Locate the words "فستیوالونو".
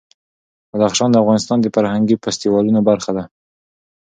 2.23-2.79